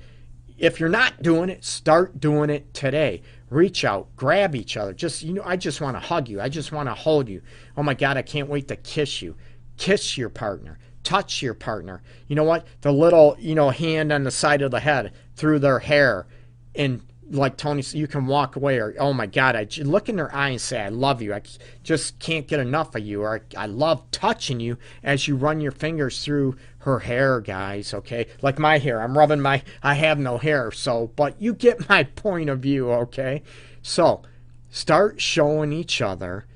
If 0.59 0.79
you're 0.79 0.91
not 0.91 1.23
doing 1.23 1.49
it, 1.49 1.65
start 1.65 2.21
doing 2.21 2.50
it 2.50 2.75
today. 2.75 3.23
Reach 3.49 3.83
out, 3.83 4.15
grab 4.15 4.55
each 4.55 4.76
other. 4.76 4.93
Just, 4.93 5.23
you 5.23 5.33
know, 5.33 5.43
I 5.45 5.57
just 5.57 5.81
want 5.81 5.97
to 5.97 6.00
hug 6.00 6.29
you. 6.29 6.38
I 6.38 6.50
just 6.50 6.73
want 6.73 6.91
to 6.91 6.95
hold 6.95 7.31
you. 7.31 7.41
Oh 7.79 7.83
my 7.83 7.95
God, 7.95 8.19
I 8.19 8.23
can't 8.23 8.50
wait 8.50 8.69
to 8.69 8.76
kiss 8.76 9.23
you. 9.23 9.37
Kiss 9.79 10.19
your 10.19 10.29
partner. 10.29 10.79
Touch 11.03 11.41
your 11.41 11.55
partner. 11.55 12.03
You 12.26 12.37
know 12.37 12.45
what? 12.45 12.67
The 12.83 12.93
little, 12.93 13.37
you 13.38 13.55
know, 13.55 13.71
hand 13.71 14.12
on 14.12 14.25
the 14.25 14.31
side 14.31 14.61
of 14.61 14.71
the 14.71 14.81
head 14.81 15.12
through 15.35 15.61
their 15.61 15.79
hair 15.79 16.26
and 16.75 17.03
like 17.30 17.56
Tony, 17.56 17.83
you 17.92 18.06
can 18.06 18.26
walk 18.26 18.56
away 18.56 18.78
or, 18.78 18.95
oh 18.99 19.12
my 19.12 19.26
God, 19.26 19.56
I 19.56 19.66
look 19.83 20.09
in 20.09 20.16
their 20.16 20.35
eye 20.35 20.50
and 20.50 20.61
say, 20.61 20.80
I 20.80 20.88
love 20.88 21.23
you. 21.23 21.35
I 21.35 21.42
just 21.83 22.18
can't 22.18 22.47
get 22.47 22.61
enough 22.61 22.95
of 22.95 23.04
you. 23.04 23.23
Or 23.23 23.42
I 23.56 23.66
love 23.66 24.09
touching 24.11 24.61
you 24.61 24.78
as 25.02 25.26
you 25.26 25.37
run 25.37 25.61
your 25.61 25.73
fingers 25.73 26.25
through 26.25 26.56
her 26.78 27.00
hair, 27.00 27.40
guys. 27.40 27.92
Okay. 27.92 28.26
Like 28.42 28.59
my 28.59 28.78
hair. 28.78 29.02
I'm 29.02 29.18
rubbing 29.18 29.40
my, 29.40 29.62
I 29.83 29.95
have 29.95 30.18
no 30.18 30.38
hair. 30.38 30.71
So, 30.71 31.11
but 31.16 31.40
you 31.40 31.54
get 31.54 31.88
my 31.88 32.04
point 32.16 32.49
of 32.49 32.61
view. 32.61 32.90
Okay. 32.90 33.42
So 33.83 34.23
start 34.71 35.21
showing 35.21 35.73
each 35.73 36.00
other 36.00 36.47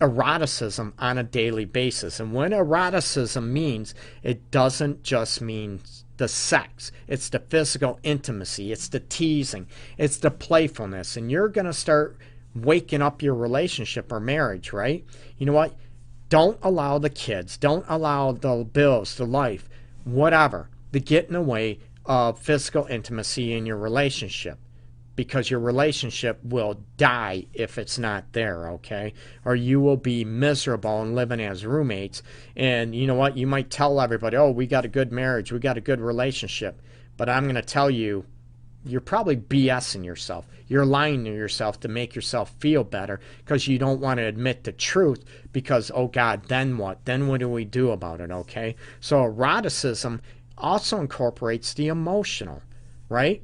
eroticism 0.00 0.92
on 0.98 1.18
a 1.18 1.22
daily 1.22 1.64
basis. 1.64 2.20
And 2.20 2.34
when 2.34 2.52
eroticism 2.52 3.52
means, 3.52 3.94
it 4.22 4.50
doesn't 4.50 5.02
just 5.02 5.40
mean 5.40 5.80
the 6.16 6.28
sex, 6.28 6.92
it's 7.06 7.28
the 7.28 7.38
physical 7.38 7.98
intimacy, 8.02 8.72
it's 8.72 8.88
the 8.88 9.00
teasing, 9.00 9.66
it's 9.98 10.18
the 10.18 10.30
playfulness. 10.30 11.16
And 11.16 11.30
you're 11.30 11.48
going 11.48 11.66
to 11.66 11.72
start 11.72 12.16
waking 12.54 13.02
up 13.02 13.22
your 13.22 13.34
relationship 13.34 14.10
or 14.10 14.20
marriage, 14.20 14.72
right? 14.72 15.04
You 15.38 15.46
know 15.46 15.52
what? 15.52 15.74
Don't 16.28 16.58
allow 16.62 16.98
the 16.98 17.10
kids, 17.10 17.56
don't 17.56 17.84
allow 17.88 18.32
the 18.32 18.64
bills, 18.64 19.14
the 19.16 19.26
life, 19.26 19.68
whatever, 20.04 20.68
to 20.92 21.00
get 21.00 21.26
in 21.26 21.34
the 21.34 21.40
way 21.40 21.78
of 22.04 22.38
physical 22.38 22.86
intimacy 22.86 23.52
in 23.52 23.66
your 23.66 23.76
relationship 23.76 24.58
because 25.16 25.50
your 25.50 25.60
relationship 25.60 26.38
will 26.44 26.78
die 26.98 27.46
if 27.54 27.78
it's 27.78 27.98
not 27.98 28.32
there, 28.32 28.68
okay? 28.68 29.14
Or 29.44 29.56
you 29.56 29.80
will 29.80 29.96
be 29.96 30.24
miserable 30.24 31.02
and 31.02 31.14
living 31.16 31.40
as 31.40 31.64
roommates. 31.64 32.22
And 32.54 32.94
you 32.94 33.06
know 33.06 33.14
what? 33.14 33.36
You 33.36 33.46
might 33.46 33.70
tell 33.70 34.00
everybody, 34.00 34.36
oh, 34.36 34.50
we 34.50 34.66
got 34.66 34.84
a 34.84 34.88
good 34.88 35.10
marriage, 35.10 35.50
we 35.50 35.58
got 35.58 35.78
a 35.78 35.80
good 35.80 36.00
relationship. 36.00 36.80
But 37.16 37.30
I'm 37.30 37.44
going 37.44 37.54
to 37.54 37.62
tell 37.62 37.90
you, 37.90 38.26
you're 38.84 39.00
probably 39.00 39.36
BSing 39.36 40.04
yourself. 40.04 40.46
You're 40.68 40.84
lying 40.84 41.24
to 41.24 41.30
yourself 41.30 41.80
to 41.80 41.88
make 41.88 42.14
yourself 42.14 42.54
feel 42.58 42.84
better 42.84 43.20
because 43.38 43.66
you 43.66 43.78
don't 43.78 44.00
want 44.00 44.18
to 44.18 44.24
admit 44.26 44.64
the 44.64 44.72
truth 44.72 45.24
because, 45.52 45.90
oh 45.94 46.08
God, 46.08 46.44
then 46.44 46.76
what? 46.76 47.04
Then 47.04 47.26
what 47.26 47.40
do 47.40 47.48
we 47.48 47.64
do 47.64 47.90
about 47.90 48.20
it, 48.20 48.30
okay? 48.30 48.76
So 49.00 49.24
eroticism 49.24 50.20
also 50.58 51.00
incorporates 51.00 51.74
the 51.74 51.88
emotional, 51.88 52.62
right? 53.08 53.42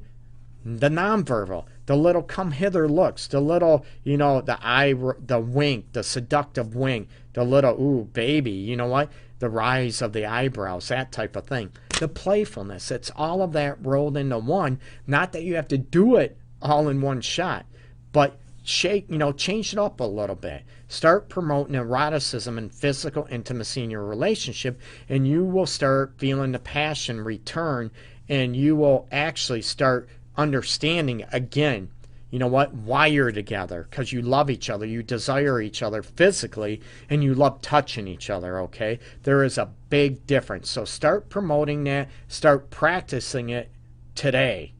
The 0.65 0.89
nonverbal, 0.89 1.65
the 1.85 1.95
little 1.95 2.23
come 2.23 2.51
hither 2.51 2.87
looks, 2.87 3.27
the 3.27 3.41
little, 3.41 3.85
you 4.03 4.17
know, 4.17 4.41
the 4.41 4.57
eye, 4.65 4.93
the 4.93 5.39
wink, 5.39 5.91
the 5.91 6.03
seductive 6.03 6.75
wink, 6.75 7.09
the 7.33 7.43
little, 7.43 7.79
ooh, 7.81 8.03
baby, 8.13 8.51
you 8.51 8.75
know 8.75 8.87
what? 8.87 9.11
The 9.39 9.49
rise 9.49 10.01
of 10.01 10.13
the 10.13 10.25
eyebrows, 10.25 10.87
that 10.87 11.11
type 11.11 11.35
of 11.35 11.47
thing. 11.47 11.71
The 11.99 12.07
playfulness, 12.07 12.91
it's 12.91 13.11
all 13.15 13.41
of 13.41 13.51
that 13.53 13.85
rolled 13.85 14.15
into 14.15 14.39
one. 14.39 14.79
Not 15.05 15.33
that 15.33 15.43
you 15.43 15.55
have 15.55 15.67
to 15.69 15.77
do 15.77 16.15
it 16.15 16.37
all 16.61 16.87
in 16.87 17.01
one 17.01 17.19
shot, 17.19 17.65
but 18.13 18.39
shake, 18.63 19.09
you 19.09 19.17
know, 19.17 19.33
change 19.33 19.73
it 19.73 19.79
up 19.79 19.99
a 19.99 20.05
little 20.05 20.35
bit. 20.35 20.63
Start 20.87 21.27
promoting 21.27 21.75
eroticism 21.75 22.57
and 22.57 22.73
physical 22.73 23.27
intimacy 23.29 23.83
in 23.83 23.91
your 23.91 24.05
relationship, 24.05 24.79
and 25.09 25.27
you 25.27 25.43
will 25.43 25.65
start 25.65 26.13
feeling 26.17 26.53
the 26.53 26.59
passion 26.59 27.19
return, 27.19 27.91
and 28.29 28.55
you 28.55 28.77
will 28.77 29.07
actually 29.11 29.61
start 29.61 30.07
understanding 30.37 31.25
again 31.31 31.89
you 32.33 32.39
know 32.39 32.47
what 32.47 32.73
why 32.73 33.05
you're 33.05 33.31
together 33.31 33.85
because 33.87 34.11
you 34.11 34.19
love 34.19 34.49
each 34.49 34.67
other 34.67 34.87
you 34.87 35.03
desire 35.03 35.61
each 35.61 35.83
other 35.83 36.01
physically 36.01 36.81
and 37.07 37.23
you 37.23 37.35
love 37.35 37.61
touching 37.61 38.07
each 38.07 38.31
other 38.31 38.59
okay? 38.59 38.97
There 39.21 39.43
is 39.43 39.59
a 39.59 39.69
big 39.89 40.25
difference. 40.25 40.67
So 40.67 40.83
start 40.83 41.29
promoting 41.29 41.83
that 41.83 42.09
start 42.27 42.71
practicing 42.71 43.49
it 43.49 43.69
today 44.15 44.73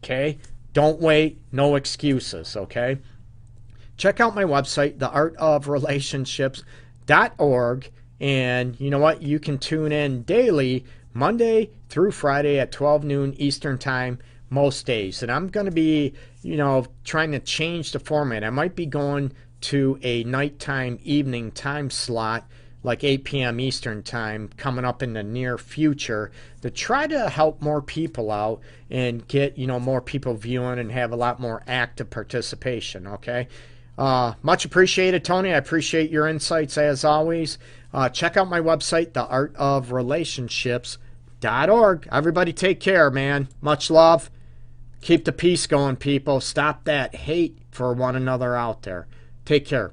okay? 0.00 0.36
Don't 0.74 1.00
wait 1.00 1.40
no 1.50 1.74
excuses 1.74 2.54
okay? 2.54 2.98
Check 3.96 4.20
out 4.20 4.34
my 4.34 4.44
website 4.44 4.98
theartofrelationships.org 4.98 7.90
and 8.20 8.78
you 8.78 8.90
know 8.90 8.98
what? 8.98 9.22
You 9.22 9.40
can 9.40 9.56
tune 9.56 9.90
in 9.90 10.22
daily 10.24 10.84
monday 11.16 11.70
through 11.88 12.10
friday 12.10 12.58
at 12.58 12.72
12 12.72 13.04
noon 13.04 13.32
eastern 13.38 13.78
time 13.78 14.18
most 14.54 14.86
days. 14.86 15.22
And 15.22 15.30
I'm 15.30 15.48
going 15.48 15.66
to 15.66 15.72
be, 15.72 16.14
you 16.42 16.56
know, 16.56 16.86
trying 17.04 17.32
to 17.32 17.40
change 17.40 17.92
the 17.92 17.98
format. 17.98 18.44
I 18.44 18.50
might 18.50 18.74
be 18.74 18.86
going 18.86 19.32
to 19.62 19.98
a 20.02 20.24
nighttime 20.24 20.98
evening 21.02 21.50
time 21.50 21.90
slot 21.90 22.46
like 22.84 23.02
8 23.02 23.24
p.m. 23.24 23.58
Eastern 23.60 24.02
time 24.02 24.50
coming 24.58 24.84
up 24.84 25.02
in 25.02 25.14
the 25.14 25.22
near 25.22 25.56
future 25.56 26.30
to 26.60 26.70
try 26.70 27.06
to 27.06 27.30
help 27.30 27.62
more 27.62 27.80
people 27.80 28.30
out 28.30 28.60
and 28.90 29.26
get, 29.26 29.56
you 29.56 29.66
know, 29.66 29.80
more 29.80 30.02
people 30.02 30.34
viewing 30.34 30.78
and 30.78 30.92
have 30.92 31.10
a 31.10 31.16
lot 31.16 31.40
more 31.40 31.62
active 31.66 32.10
participation, 32.10 33.06
okay? 33.06 33.48
Uh, 33.96 34.34
much 34.42 34.66
appreciated, 34.66 35.24
Tony. 35.24 35.52
I 35.52 35.56
appreciate 35.56 36.10
your 36.10 36.28
insights 36.28 36.76
as 36.76 37.04
always. 37.04 37.56
Uh, 37.92 38.08
check 38.10 38.36
out 38.36 38.48
my 38.48 38.60
website, 38.60 39.12
theartofrelationships.org. 39.12 42.08
Everybody 42.12 42.52
take 42.52 42.80
care, 42.80 43.10
man. 43.10 43.48
Much 43.62 43.90
love. 43.90 44.30
Keep 45.04 45.26
the 45.26 45.32
peace 45.32 45.66
going, 45.66 45.96
people. 45.96 46.40
Stop 46.40 46.84
that 46.84 47.14
hate 47.14 47.58
for 47.70 47.92
one 47.92 48.16
another 48.16 48.56
out 48.56 48.84
there. 48.84 49.06
Take 49.44 49.66
care. 49.66 49.92